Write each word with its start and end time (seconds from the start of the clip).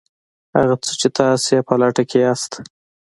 هغه 0.57 0.75
څه 0.83 0.93
چې 0.99 1.07
تاسې 1.17 1.51
یې 1.57 1.61
په 1.67 1.73
لټه 1.81 2.03
کې 2.09 2.17
یاست 2.25 2.51